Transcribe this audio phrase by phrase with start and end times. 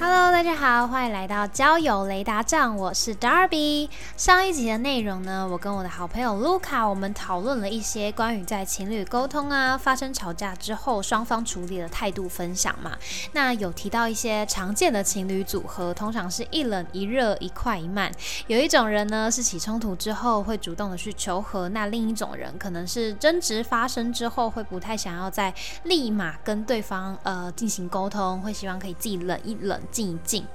[0.00, 3.88] Hello，大家好，欢迎来到交友雷达站，我是 Darby。
[4.16, 12.96] 上一集的内容呢，我跟我的好朋友 Luca，我们讨论了一些关于在情侣沟通啊，发生吵架之后双方处理的态度分享嘛。
[13.32, 18.12] 那有提到一些常见的情侣组合，通常是一冷一热，一快一慢。
[18.46, 25.52] 有一种人呢是起冲突之后会主动的去求和，那另一种人可能是争执发生之后会不太想要再
[25.82, 29.76] 立马跟对方呃进行沟通，会希望可以自己冷一冷。
[29.90, 30.46] 静一静。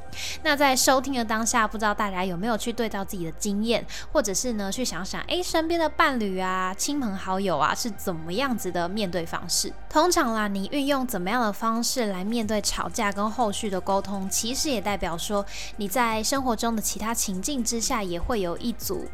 [0.43, 9.73] 那在收听的当下，不知道大家有没有去对照自己的经验，或者是呢去想想，哎，身边的伴侣啊、亲朋好友啊是怎么样子的面对方式？
[9.89, 15.43] 通常啦，你运用怎么样的方式来面对吵架跟后续的沟通，其实也代表说
[15.77, 19.07] 你在生活中的其他情境之下也会有一组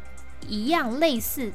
[0.46, 1.50] 一样类似。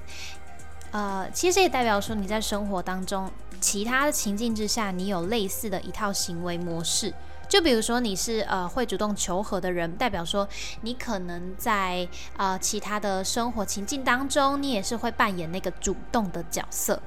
[0.90, 7.14] 呃，其实也代表说你在生活当中其他的情境之下，你有类似的一套行为模式。
[7.48, 10.48] 就比如说你是呃会主动求和的人，代表说
[10.82, 17.02] 你可能在呃其他的生活情境当中，你也是会扮演那个主动的角色。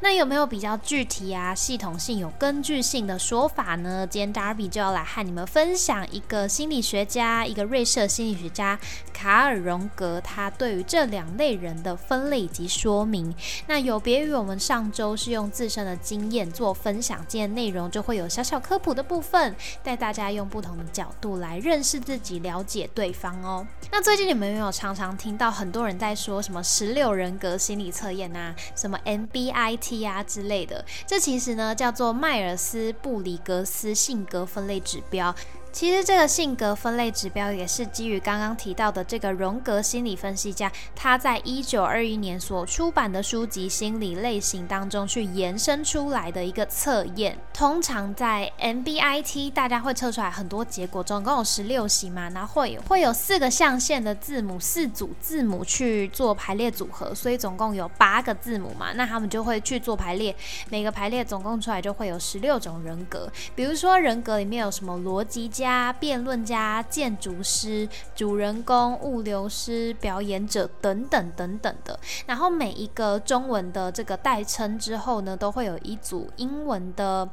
[0.00, 4.06] 那有没有比较具体啊、系统性、有根据性的说法呢？
[4.06, 8.78] 今天 Darby 就要来和你们分享一个心理学家，一个瑞士心理学家
[9.12, 13.34] 卡尔荣格，他对于这两类人的分类以及说明。
[13.66, 23.66] 那有别于我们上周是用自身的经验做分享，今天内容就会有小小科普的部分，带大家用不同的角度来认识自己、了解对方哦。
[23.90, 35.34] 那最近你们有没有常常听到很多人在说什么十六人格心理测验啊，什么 MB I T 啊之类的，这其实呢叫做迈尔斯布里格斯性格分类指标。
[35.76, 47.36] 其实这个性格分类指标也是基于刚刚提到的这个荣格心理分析家，他在一九二一年所出版的书籍《心理类型》当中去延伸出来的一个测验。
[47.52, 60.34] 通常在 MBIT，大家会测出来很多结果，总共有十六型嘛，然后会会有四个象限的字母，四组字母去做排列组合，所以总共有八个字母嘛，那他们就会去做排列，
[60.70, 63.30] 每个排列总共出来就会有十六种人格。
[63.54, 65.65] 比如说人格里面有什么逻辑家。
[65.66, 71.98] 家、辩论家、建筑师、主人公、物流师、表演者等等等等的。
[72.26, 77.28] 然后每一个中文的这个代称之后呢，都会有一组英文的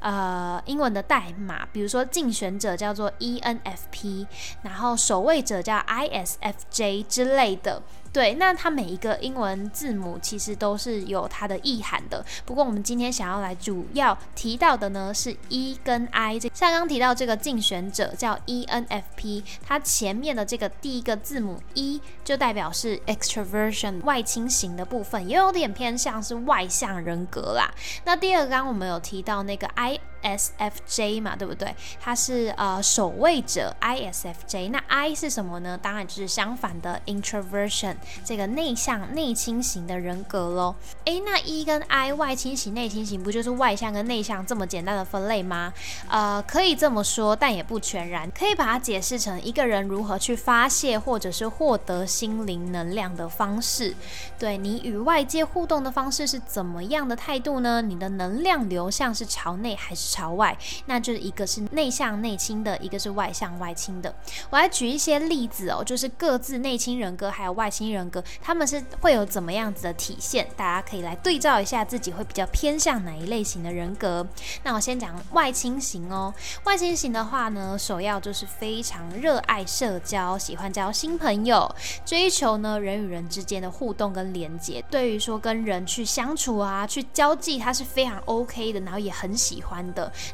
[0.00, 4.26] 呃英文的代码，比如说竞选者叫做 ENFP，
[4.62, 7.82] 然后守卫者叫 ISFJ 之类的。
[8.12, 12.24] 对，那它每一个英文字母其实都是有它的意涵的。
[12.44, 16.38] 不过我们今天想要来主要提到的呢是 E 跟 I。
[16.38, 27.70] 这像刚提到这个竞选者叫 ENFP，它前面的这个第一个字母 E 就代表是 extroversion 外倾型的部分，也有点偏向是外向人格啦。
[28.04, 30.00] 那第二个刚我们有提到那个 I。
[30.22, 31.74] SFJ 嘛，对不对？
[32.00, 34.70] 它是呃守卫者 ISFJ。
[34.70, 35.78] 那 I 是什么呢？
[35.80, 40.74] 当然就是相反的 introversion，这个内向内倾型的人格喽。
[41.04, 45.72] 诶，那 E 跟 I 外倾型内倾型不就是外向跟内向这么简单的分类吗？
[46.08, 48.30] 呃，可以这么说，但也不全然。
[48.30, 53.94] 可以把它解释成一个人如何去发泄或者是获得心灵能量的方式。
[54.38, 57.82] 对你与外界互动的方式是怎么样的态度呢？
[57.82, 60.07] 你的能量流向是朝内还是？
[60.10, 64.14] 朝外，那就是一个是内向内倾的，一个是外向外倾的。
[64.50, 70.48] 我来举一些例子哦，就是各自内倾人格还有外倾人格，他们是会有怎么样子的体现？
[70.56, 74.26] 大家可以来对照一下自己会比较偏向哪一类型的人格。
[74.62, 76.32] 那我先讲外倾型哦，
[76.64, 84.84] 外倾型的话呢，首要就是非常热爱社交，喜欢交新朋友，追求呢人与人之间的互动跟连接。
[84.90, 89.78] 对于说跟人去相处啊，去交际，他是非常 OK 的，然后也很喜欢。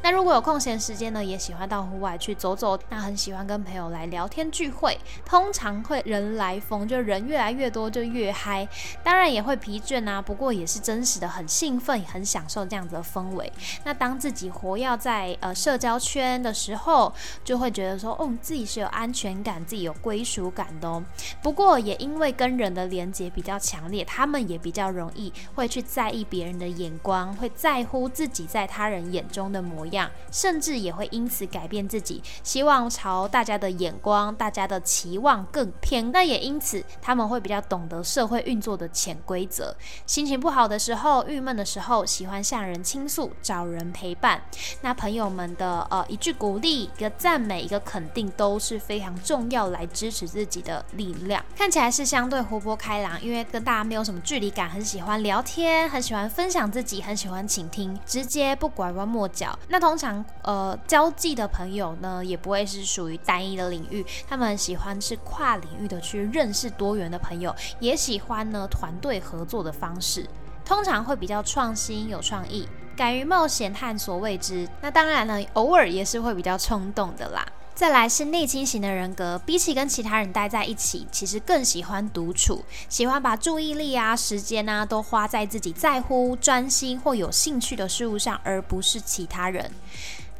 [0.03, 2.79] 那如果有空闲时间呢，也喜欢到户外去走走。
[2.89, 8.67] 那很喜欢跟朋友来聊天聚会，通常会人来疯，就人越来越多就越嗨。
[9.03, 13.53] 当然也会疲倦啊，不过也是真实的很兴奋，很享受这样子的氛围。
[13.85, 17.13] 那当自己活跃在呃社交圈的时候，
[17.45, 21.03] 就会觉得说，哦，自己是有安全感，自己有归属感的哦。
[21.43, 29.53] 不过也因为跟人的连接比较强烈，他们也比较容易会去在意别人的眼光，会在乎自己在他人眼中。
[29.55, 36.11] 的模样，甚至也会因此改变自己，希望朝大家的眼光、大家的期望更偏。
[36.11, 39.75] 那也因此，他们会比较懂得社会运作的潜规则。
[40.07, 44.43] 心情不好的时候、郁闷的时候，喜欢向人倾诉，找人陪伴。
[44.81, 51.45] 那朋友们的呃一句鼓励、一个赞美、一个肯定，都是非常重要来支持自己的力量。
[51.57, 59.44] 看起来是相对活泼开朗，因为跟大家没有什么距离感，很喜欢聊天，很喜欢分享自己，很喜欢倾听，直接不拐弯抹角。
[59.69, 70.29] 那通常呃交际的朋友呢，也不会是属于单一的领域，他们喜欢是跨领域的去认识多元的朋友，也喜欢呢团队合作的方式，
[70.65, 74.69] 通常会比较创新有创意，敢于冒险探索未知。
[74.81, 77.45] 那当然呢，偶尔也是会比较冲动的啦。
[77.75, 89.69] 再来是内倾型的人格，比起跟其他人待在一起，其实更喜欢独处，喜欢把注意力啊、时间啊都花在自己在乎、专心或有兴趣的事物上，而不是其他人。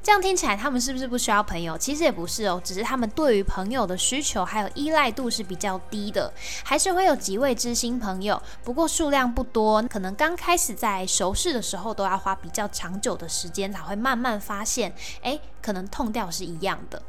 [0.01, 1.77] 这样听起来，他们是不是不需要朋友？
[1.77, 6.33] 其实也不是哦，只是他们对于朋友的需求还有依赖度是比较低的，
[6.63, 17.03] 还是会有几位知心朋友，不过数量不多，可能刚开始在熟识的时候都要花比较长久的时间才会慢慢发现，诶，可能痛调是一样的。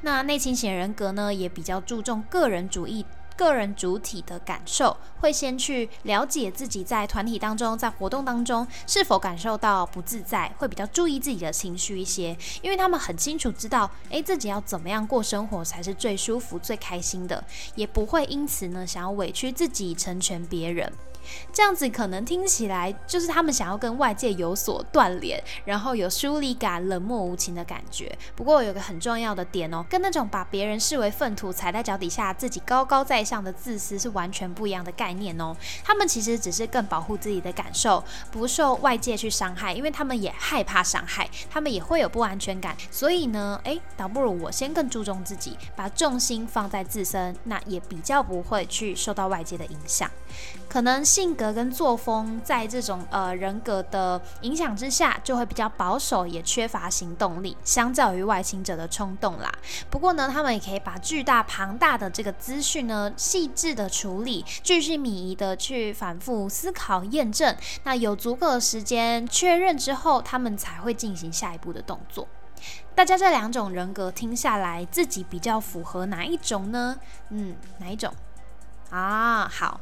[0.00, 3.04] 那内倾型人格呢，也比较注重个人主义。
[3.36, 17.42] 个人主体的感受，会先去了解自己在团体当中，在活动当中是否感受到不自在，会比较注意自己的情绪一些，因为他们很清楚知道，诶，自己要怎么样过生活才是最舒服、最开心的，
[17.74, 20.92] 也不会因此呢想要委屈自己成全别人。
[21.52, 28.16] 这样子可能听起来就是他们想要跟外界有所断联，然后有疏离感、冷漠无情的感觉。
[28.34, 35.56] 不过有个很重要的点哦，跟那种把别人视为粪土、踩在脚底下、自己高高在上的自私是完全不一样的概念哦。
[35.82, 42.76] 他们其实只是更保护自己的感受，不受外界去伤害，因为他们也害怕伤害，他们也会有不安全感。
[42.90, 50.10] 所以呢，诶，倒不如我先更注重自己，把重心放在自身，那也比较不会去受到外界的影响。
[50.68, 59.48] 可能性格跟作风在这种呃人格的影响之下，就会比较保守，也缺乏行动力，相较于外倾者的冲动啦。
[59.88, 67.56] 不过呢，他们也可以把巨大庞大的这个资讯呢，细致的处理，巨细靡遗的去反复思考验证。
[67.84, 72.26] 那有足够的时间确认之后，他们才会进行下一步的动作。
[72.96, 76.96] 大家这两种人格听下来，自己比较符合哪一种呢？
[77.28, 78.12] 嗯，哪一种？
[78.94, 79.80] 啊，好，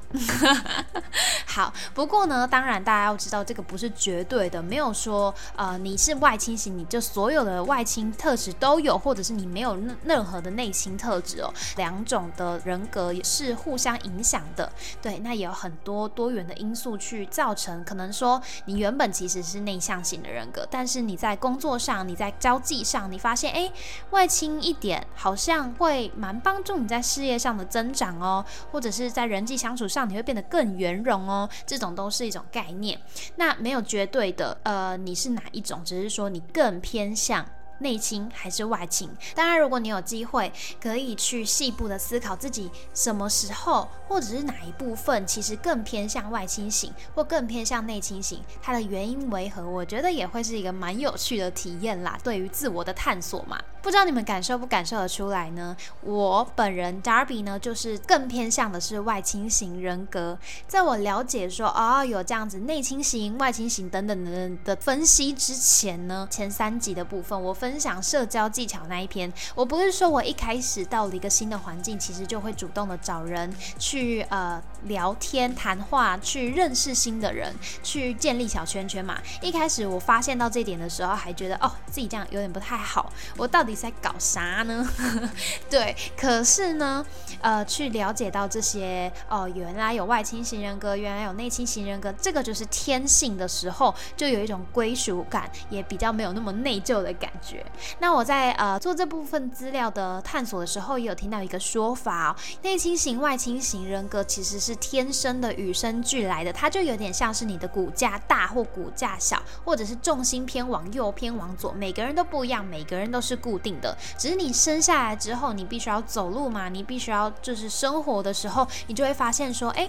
[1.44, 1.70] 好。
[1.93, 11.53] 不过呢，当然大家要知道，这个不是绝对的，没有说呃你是外倾型，你就所有的外倾特质都有，或者是你没有任任何的内倾特质哦。
[11.76, 14.73] 两种的人格也是互相影响的，
[15.03, 15.19] 对。
[15.19, 23.70] 那也有很多多元的因素去造成，可能说你原本其实是内向型的人格，但是你在工作上、你在交际上，你发现哎
[24.09, 29.01] 外倾一点好像会蛮帮助你在事业上的增长哦，或者是。
[29.02, 31.49] 是在人际相处上，你会变得更圆融哦。
[31.66, 32.99] 这种都是一种概念，
[33.37, 35.82] 那没有绝对的，呃，你是哪一种？
[35.84, 37.44] 只是说你更偏向。
[37.78, 39.10] 内倾还是外倾？
[39.34, 49.69] 当然，如果你有机会，可以去细部的思考自己什么时候，或者是哪一部分，其实更偏向外倾型，或更偏向内倾型，它的原因为何？
[49.69, 52.16] 我觉得也会是一个蛮有趣的体验啦。
[52.22, 55.76] 对于自我的探索嘛，不知道你们感受不感受得出来呢？
[56.02, 60.38] 我本人 Darby 呢，就是更偏向的是外倾型人格。
[60.69, 67.52] 在我了解说哦，有这样子内倾型、外倾型等等等的分析之前呢，前三集的部分我。
[67.62, 77.54] 分享社交技巧那一篇，我不是说我一开始到了一个新的环境，其实就会主动的找人去呃聊天谈话，去认识新的人，
[77.85, 79.16] 去建立小圈圈嘛。
[79.40, 84.88] 一开始我发现到这点的时候，还觉得哦自己这样有点不太好，我到底在搞啥呢？
[85.69, 87.05] 对，可是呢，
[87.41, 97.64] 呃，去了解到这些哦，原来有外倾型人格，原来有内倾型人格，这个就是天性的时候，就有一种归属感，也比较没有那么内疚的感觉。
[97.99, 119.88] 那我在呃做这部分资料的探索的时候，也有听到一个说法哦，内倾型、外倾型人格其实是天生的与生俱来的，它就有点像是你的骨架大或骨架小，或者是重心偏往右偏往左，每个人都不一样，每个人都是固定的，只是你生下来之后，你必须要走路嘛，你必须要就是生活的时候，你就会发现说，哎。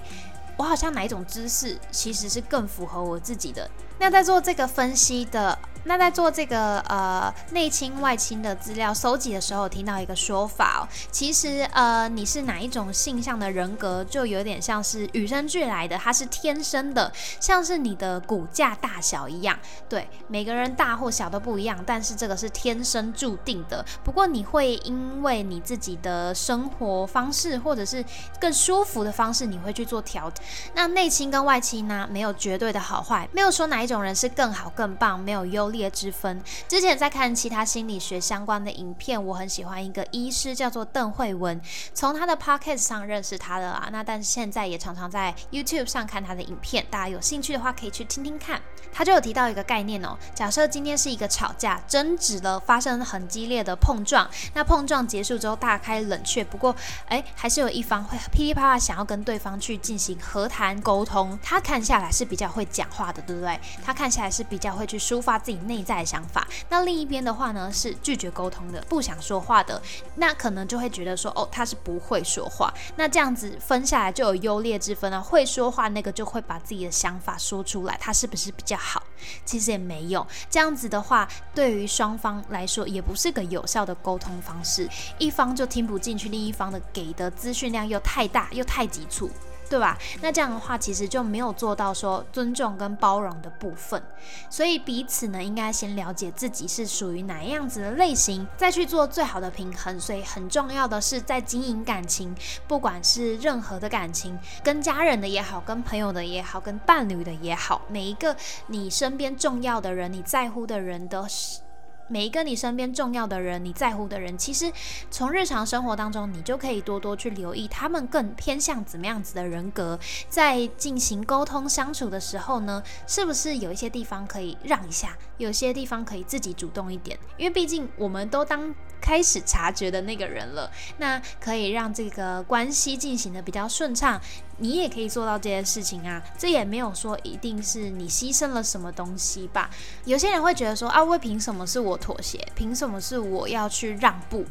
[0.55, 3.67] 我好像哪一种姿势其实是更符合我自己的。
[3.97, 19.57] 那在做这个分析的那在做这个呃内倾外倾的资料搜集的时候，听到一个说法哦，其实呃你是哪一种性向的人格，就有点像是与生俱来的，它是天生的，像是你的骨架大小一样。
[19.87, 23.85] 对，每个人大或小都不一样，但是这个是天生注定的。
[24.03, 28.03] 不过你会因为你自己的生活方式，或者是
[28.39, 30.31] 更舒服的方式，你会去做调。
[30.73, 36.41] 那内倾跟外倾呢，没有绝对的好坏，没有说哪一种人是更好更棒，没有优劣之分。
[36.69, 41.59] 之前在看其他心理学相关的影片，我很喜欢一个医师叫做邓慧文，
[41.93, 43.89] 从他的 podcast 上认识他的啦。
[43.91, 48.61] 那但是现在也常常在 YouTube 上看他的影片，大家有兴趣的话可以去听听看。
[48.93, 56.75] 他就有提到一个概念哦，假设今天是一个吵架、争执了，发生很激烈的碰撞，那碰撞结束之后，大开冷却，不过
[57.07, 61.37] 哎，还是有一方会噼里啪啦想要跟对方去进行和谈沟通。
[61.41, 63.59] 他看下来是比较会讲话的，对不对？
[63.83, 66.47] 他看起来是比较会去抒发自己内在的想法。
[66.69, 69.81] 那另一边的话呢，是拒绝沟通的，不想说话的，
[70.15, 72.73] 那可能就会觉得说，哦，他是不会说话。
[72.95, 75.19] 那这样子分下来就有优劣之分啊。
[75.19, 79.01] 会说话那个就会把自己的想法说出来，他是不是比较好？
[79.45, 89.29] 其实也没有这样子的话，对于双方来说也不是个有效的沟通方式，一方就听不进去，另一方的给的资讯量又太大又太急促。
[89.69, 89.97] 对吧？
[90.21, 94.01] 那这样的话，其实就没有做到说尊重跟包容的部分。
[94.49, 99.99] 所以彼此呢，应该先了解自己是属于哪样子的类型，再去做最好的平衡。
[99.99, 102.35] 所以很重要的是，在经营感情，
[102.67, 108.35] 不管是任何的感情，跟家人的也好，跟朋友的也好，跟伴侣的也好，每一个
[108.67, 111.59] 你身边重要的人，你在乎的人都是。
[112.07, 114.71] 每一个你身边重要的人，你在乎的人，其实
[115.09, 127.17] 从日常生活当中，你就可以多多去留意他们更偏向怎么样子的人格，在进行沟通相处的时候呢，是不是有一些地方可以让一下，有些地方可以自己主动一点？
[127.37, 128.73] 因为毕竟我们都当。
[129.03, 134.17] 开始察觉的那个人了，那可以让这个关系进行的比较顺畅。
[134.57, 139.69] 你也可以做到这件事情啊，这也没有说一定是你牺牲了什么东西吧。
[140.05, 142.39] 有些人会觉得说啊，为凭什么是我妥协？
[142.55, 144.45] 凭什么是我要去让步？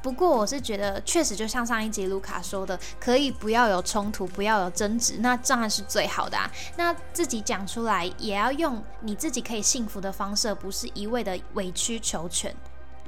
[0.00, 6.50] 不过我是觉得，确实就像上一集卢卡说的，可以不要有冲突，不要有争执，那当然是最好的啊。
[6.76, 12.52] 那自己讲出来，也要用你自己可以幸福的方式，不是一味的委曲求全。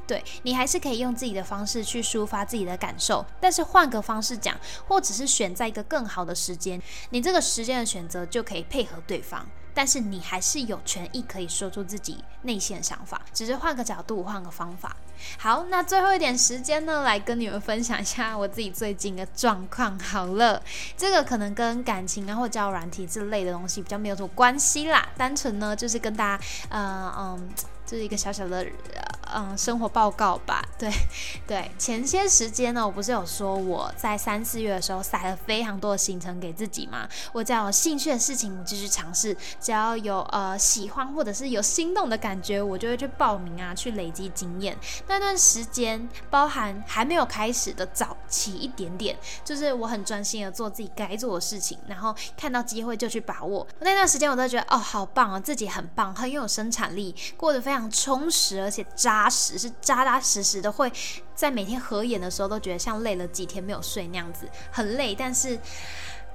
[0.06, 4.54] 对你还是可以用自己的方式去抒发自己的感受，但是换个方式讲，
[4.86, 6.80] 或者是选在一个更好的时间，
[7.10, 14.94] 你这个时间的选择就可以配合对方，但是你还是有权益可以说出自己内心的想法，只是换个角度，换个方法。
[15.38, 19.98] 好，那最后一点时间呢，来跟你们分享一下我自己最近的状况。
[19.98, 20.62] 好了，
[20.96, 27.48] 这个可能跟感情啊或交友软体之类的东西比较没有什么关系啦，单纯呢就是跟大家，呃嗯。
[27.86, 28.66] 就是一个小小的
[29.34, 30.90] 嗯生活报告吧， 对
[31.46, 31.70] 对。
[31.78, 37.08] 前些时间呢，我不是有说我在三四月的时候塞了非常多的行程给自己吗？
[37.32, 44.76] 我只要有兴趣的事情，我就去尝试；只要有呃喜欢或者是有心动的感觉，我就会去报名啊，去累积经验。
[45.08, 53.66] 那段时间，包含还没有开始的早期一点点，就是我很专心的做自己该做的事情，然后看到机会就去把握。
[53.80, 57.84] 那段时间，我都觉得哦，好棒啊，自己很棒，很有生产力，过得非常。
[57.94, 60.70] 充实，而且扎实，是扎扎实实的。
[60.70, 60.92] 会
[61.34, 65.58] 在每天合眼的时候都觉得像累了几天没有睡那样子，很累，但是。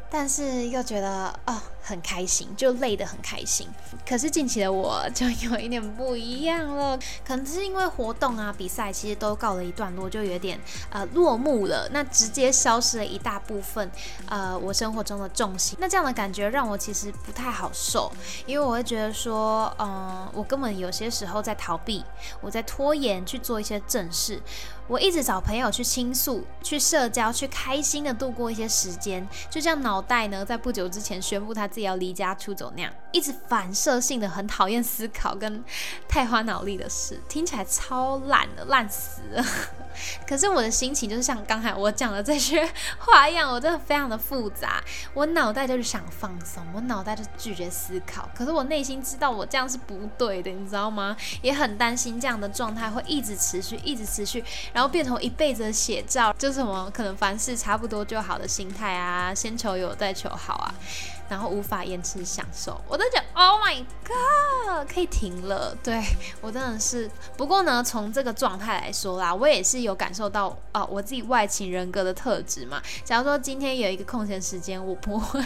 [0.09, 3.67] 但是又觉得啊很开心，就累得很开心。
[4.07, 11.87] 可是近期的我就有一点不一样了，可能是因为活动啊、比赛其实都告了一段落，就有点呃落幕了。
[11.91, 13.89] 那直接消失了一大部分
[14.27, 15.77] 呃我生活中的重心。
[15.79, 18.11] 那这样的感觉让我其实不太好受，
[18.45, 22.03] 因为我会觉得说，嗯，我根本有些时候在逃避，
[22.41, 24.41] 我在拖延去做一些正事。
[24.89, 35.63] 我一直找朋友去倾诉、去社交、去开心的度过一些时间，就像脑袋呢，在不久之前宣布他自己要离家出走那样，一直反射性的很讨厌思考跟
[36.07, 39.45] 太花脑力的事，听起来超懒的，烂死了。
[40.25, 42.67] 可是我的心情就是像刚才我讲的这些
[42.97, 44.81] 话一样，我真的非常的复杂。
[45.13, 48.29] 我脑袋就是想放松，我脑袋就拒绝思考。
[48.33, 51.15] 可是我内心知道我这样是不对的，你知道吗？
[51.41, 54.41] 也很担心这样的状态会一直持续，一直持续，
[54.79, 60.73] 然后变成一辈子的写照，就是什么可能凡事差不多就好的心态啊，先求有再求好啊。
[61.27, 65.75] 然后无法延迟享受，我都觉得 Oh my God，可以停了。
[65.83, 66.01] 对
[66.39, 72.81] 我真的是，不过呢，从这个状态来说啦，我也是有感受到啊，我自己外倾人格的特质嘛。
[73.03, 75.43] 假如说今天有一个空闲时间，我不会。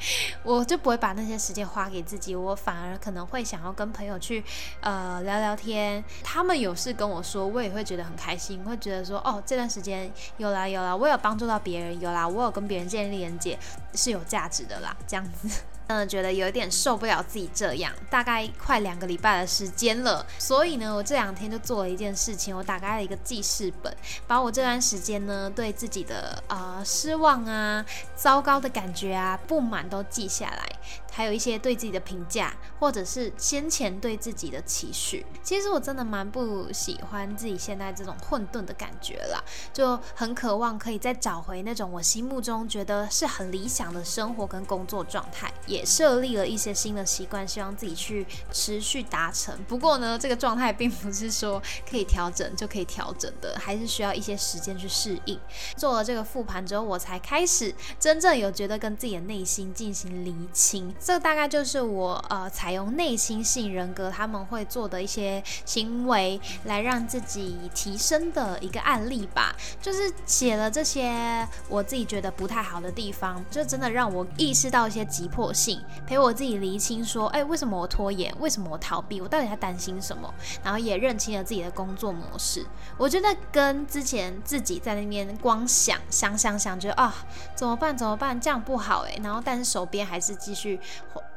[0.42, 4.42] 我就不会把那些时间花给自己，我反而可能会想要跟朋友去
[4.80, 6.02] 呃聊聊天。
[6.22, 13.58] 他们有事跟我说，我也会觉得很开心，会觉得说哦，这段时间有啦有啦，我有帮助到别人，有啦，我有跟别人建立连接，
[13.94, 15.62] 是有价值的啦，这样子。
[15.88, 23.94] 嗯，觉得有一点受不了自己这样，大概快两个礼拜的时间了，所以呢，我这两天就做了一件事情，我打开了一个记事本，
[24.26, 30.68] 把我这段时间呢对自己的呃失望啊、糟糕的感觉啊、不满都记下来。
[31.10, 35.26] 还有一些对自己的评价，或者是先前对自己的期许。
[35.42, 39.42] 其实我真的蛮不喜欢自己现在这种混沌的感觉啦，
[39.72, 45.52] 就很渴望可以再找回那种我心目中觉得是很理想的生活跟工作状态。
[45.66, 49.56] 也也设立了一些新的习惯，希望自己去持续达成。
[49.68, 55.38] 不过呢，这个状态并不是说可以调整就可以调整的，还是需要一些时间去适应。
[55.76, 60.94] 做了这个复盘之后，我才开始真正有觉得跟自己的内心进行厘清。
[60.98, 69.54] 这大概就是我呃采用内心性人格他们会做的一些行为来让自己提升的一个案例吧。
[69.82, 75.67] 就是写了这些我自己觉得不太好的地方，就真的让我意识到一些急迫性，
[76.06, 78.32] 陪我自己厘清说，哎，为什么我拖延？
[78.38, 79.20] 为什么我逃避？
[79.20, 80.32] 我到底在担心什么？
[80.62, 82.64] 然后也认清了自己的工作模式。
[82.96, 87.14] 我觉得跟之前自己在那边光想想想想，觉得啊
[87.54, 87.96] 怎么办？
[87.96, 88.40] 怎么办？
[88.40, 89.18] 这样不好哎。
[89.22, 90.78] 然后但是手边还是继续。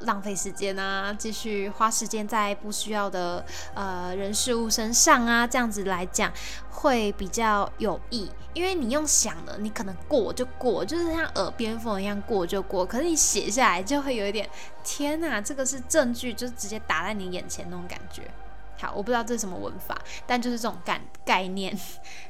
[0.02, 6.32] 浪费时间啊，继续花时间在不需要的呃人事物身上啊，这样子来讲
[6.70, 8.28] 会比较有益。
[8.52, 12.84] 因为你用想的，你可能过就过，就是像耳边风一样过就过。
[12.84, 14.48] 可是你写下来就会有有一点，
[14.82, 18.22] 天哪，这个是证据，就是直接打在你眼前那种感觉。
[18.82, 19.96] 好，我不知道这是什么文法，
[20.26, 21.78] 但就是这种概概念。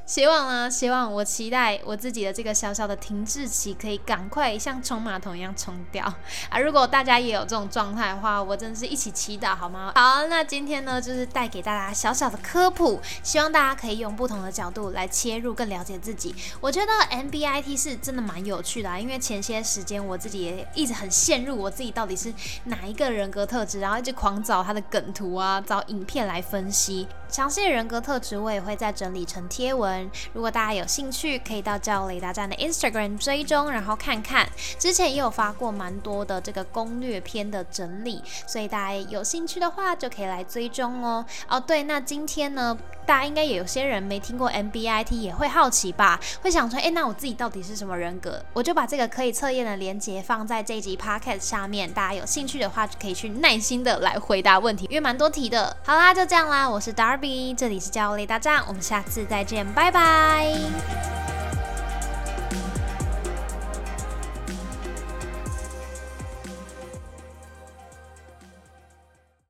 [0.05, 6.05] 希望呢，希望我期待我自己的这个小小的停滞期可以赶快像冲马桶一样冲掉
[6.49, 6.59] 啊！
[6.59, 9.93] 如果大家也有这种状态的话，我真的是一起祈祷好吗？
[9.95, 16.35] 好，那今天呢，就是带给大家小小的科普，希望大家可以用不同的角度来切入，更了解自己。
[16.59, 22.31] 我觉得 MBIT 是真的蛮有趣的，啊，因为前些时间我自己也一直很陷入我自己到底是
[22.65, 27.07] 哪一个人格特质，然后一直狂找他的梗图啊，找影片来分析。
[27.29, 34.47] 详细的人格特质我也会再整理成贴文，如果大家有兴趣，可以到教雷达站的 Instagram 追踪，然后看看。
[34.77, 41.25] 之前也有发过蛮多的这个攻略篇的整理，所以大家有兴趣的话就可以来追踪哦。
[41.47, 46.19] 哦，对，那今天呢，大家应该也有些人没听过 MBIT，也会好奇吧？
[46.41, 48.43] 会想说，哎，那我自己到底是什么人格？
[48.53, 55.75] 我就把这个可以测验的链接放在这一集 Podcast 下面，大家有兴趣的话就可以去耐心的来回答问题，因为蛮多题的。
[55.83, 57.55] 好啦，就这样啦，我是 Darby。
[57.55, 61.22] 这里是教雷大战，我们下次再见，拜拜。